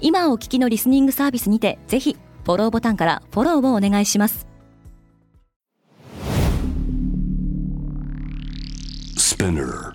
[0.00, 4.46] 今お聞きのリスニングサービスにてぜひフォローボタンからフォローをお願いします
[9.40, 9.94] Spinner.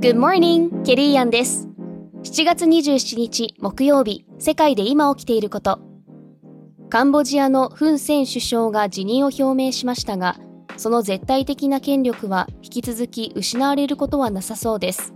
[0.00, 0.82] Good morning!
[0.82, 1.68] ケリーアンです。
[2.24, 5.78] 7月27日木曜日、世界で今起きていること。
[6.90, 10.36] カンボジアのフン・セン首相が辞任を表明しましたが、
[10.76, 15.13] その絶対的な権力は引き続き失われることはなさそうです。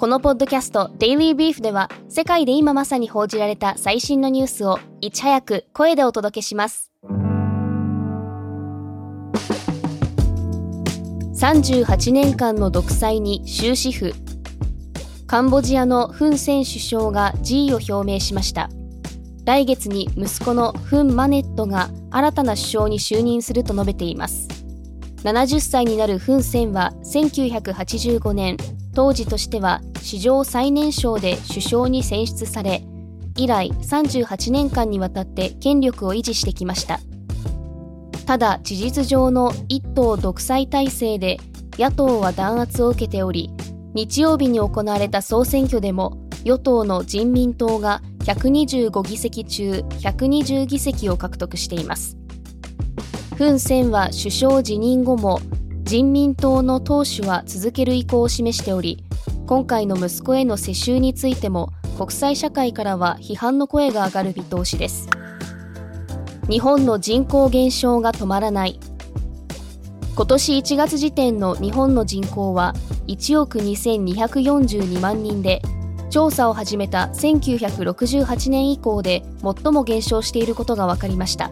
[0.00, 6.90] このポッドキャスト Daily Brief では、世界で今まさに報じられた最新のニュースをいち早く声でお届けします。
[11.34, 14.14] 38年間の独裁に終止符。
[15.26, 18.70] カンボジアのフン・セン首相が辞意を表明しました。
[19.44, 24.48] 来月に息子のフン・マネットが新たな首相に就任すると述べています。
[25.24, 28.56] 70歳になるフン・センは1985年
[28.94, 32.82] 当時としては史上最年少で首相に選出され
[33.36, 37.00] 以来38年間にわたって権力を維持してきました。
[38.26, 41.38] ただ事実上の一党独裁体制で
[41.78, 43.50] 野党は弾圧を受けており
[43.94, 52.16] 日曜日に行われた総選挙でも与党の人民党が125議席中120議席を獲得しています。
[53.36, 55.40] フン・センは首相辞任後も
[55.90, 59.02] 人民党の党首は続ける意向を示しており
[59.48, 65.08] 今回の息子への世襲についても国際社会からは批判の声が上がる見通しです。
[66.48, 68.78] 日本の人口減少が止まらない。
[70.14, 72.72] 今年1月時点の日本の人口は
[73.08, 75.60] 1億2242万人で
[76.08, 81.50] 調査を始めた1968年以降で最も減少していることが分かりました。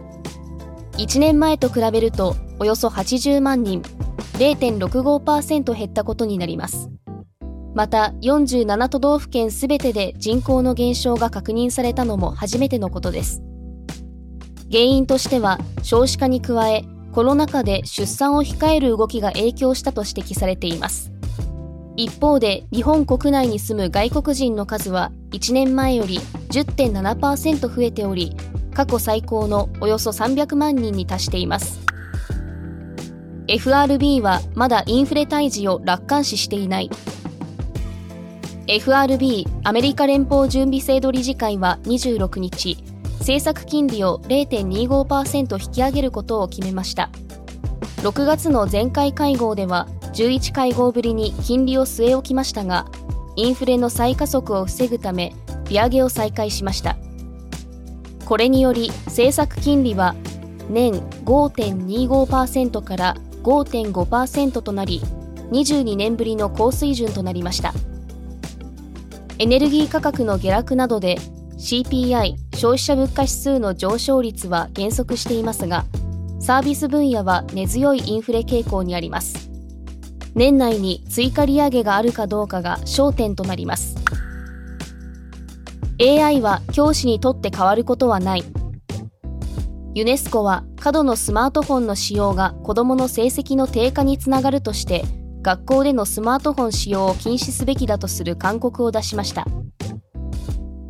[0.92, 3.82] 1年前と比べるとおよそ80万人。
[4.38, 6.90] 0.65%減ったことになります。
[7.74, 13.42] また47都道府県すべてで人口の減少が確認されたのも初めてのことです。
[14.70, 21.12] 原因としては少子化に加えコロナ禍で出産を控える動きが影響したと指摘されています。
[21.96, 26.20] 一方で日本国内に住む外国人の数は1年前より
[26.50, 28.36] 10.7%増えており
[28.72, 31.87] 過去最高のおよそ300万人に達しています。
[33.48, 36.90] FRB はまだインフレ退治を楽観視していない。
[38.66, 42.76] FRB アメリカ連邦準備制度理事会は26日
[43.20, 47.08] 政策金利を0.25%引き上げることを決めました。
[48.02, 52.86] 6月の前回会合では11会合ぶりに金利を据え置きましたが
[53.36, 55.32] インフレの再加速を防ぐため
[55.70, 56.98] 利上げを再開しました。
[58.26, 60.14] これにより政策金利は
[60.68, 60.92] 年
[61.24, 65.00] 5.25%から5.5%となり
[65.50, 67.72] 22年ぶりの高水準となりました。
[69.38, 71.16] エネルギー価格の下落などで
[71.56, 75.84] CPI 消費者物価指数の上昇率は減速していますが
[76.40, 79.50] サービス分野は根強いインフレ傾向にあります。
[80.34, 83.96] 年内に追加利上げがあるかどうかが焦点となります。
[86.00, 88.44] AI は教師にとって変わることはない。
[89.94, 95.02] ユネスコは過度のスマートフォンの使用が子どもの成績の低下につながるとして
[95.42, 99.46] 学校でのスマートフォン使用を禁止すべきだとする勧告を出しました。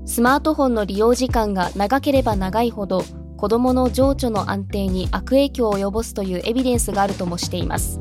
[0.05, 3.05] スマートフォンの利用時間が長ければ長いほど
[3.37, 8.01] 子どもの情緒の安定に悪影響を及ぼすというエビデンスがあるともしています。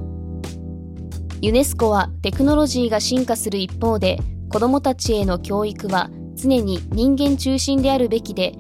[1.42, 4.18] ユネスコはテクノロジーが進化する一方で
[4.50, 8.54] 子どもたちへの教育は常に人間中心であるべきで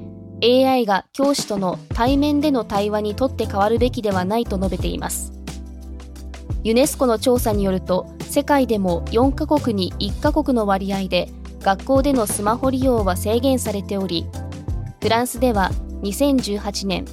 [0.44, 5.34] AI が教師との対面での対話にとって変わるべきではないと述べています。
[6.64, 11.30] ユネスコの調査によると世界でも4カ国に1カ国の割合で
[11.62, 14.28] 学校でのスマホ利用は制限されており
[15.02, 15.72] フランスでは
[16.04, 17.06] 2018年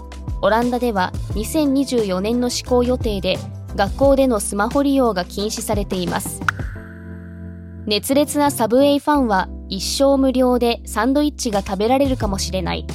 [0.42, 3.38] オランダでは2024年の施行予定で
[3.76, 6.40] 学校でのスマホ利用が禁止されています。
[7.86, 12.86] 熱烈なサブウェイファンは一生無料でサンドイッチが食べられるかもしれない。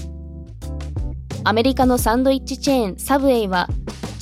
[1.46, 3.68] アメリカのサンドイッチチェーンサブウェイは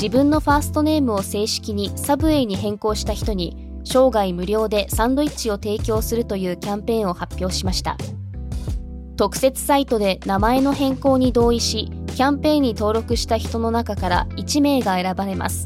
[0.01, 7.97] 自分のファーストネームを正式にサブウェイに変更した人に生涯無料でサンドイッチを提供するというキャンペーンを発表しました。
[9.15, 15.65] 特設サイトで名前の変更に同意しキャンペーンに登録した人の中から1名が選ばれます。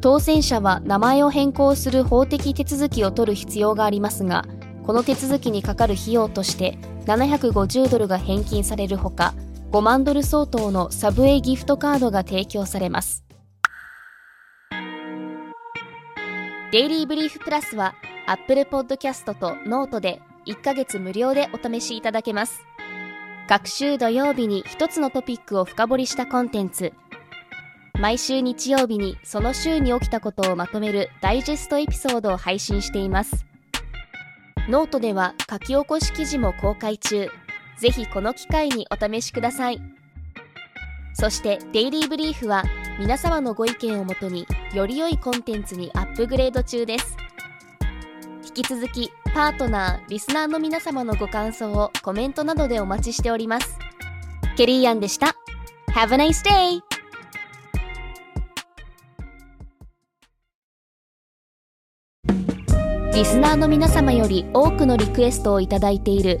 [0.00, 4.44] 当選者は名前を変更する法的手続きを取る必要がありますが
[4.84, 9.34] この手続きにかかる費用として750ドルが返金されるほか
[9.70, 13.24] 5万ドル相当のサブウェイギフトカードが提供されます。
[16.72, 17.94] デイリーブリーフプラスは
[18.26, 22.60] Apple Podcast と Note で1ヶ月無料でお試しいただけます。
[23.48, 26.92] 各週土曜日に一つのトピックを深掘りしたコンテンツ。
[27.98, 33.46] 毎週日曜日にその週に起きたことをまとめるダイジェストエピソードを配信しています。
[34.68, 37.28] ノートでは書き起こし記事も公開中。
[37.78, 39.80] ぜひこの機会にお試しください。
[41.14, 42.64] そしてデイリーブリーフは
[42.98, 47.16] 皆様のご意見をもとにより良いコンテンツにアップグレード中です。
[48.44, 53.78] 引き続きパートナーリスナーの皆様のご感想をコメントなどでお待ちしております。
[54.56, 55.36] ケリーアンでした。
[55.92, 56.80] Have a nice day!
[63.14, 66.40] リスナーの皆様より多くのリクエストをいただいている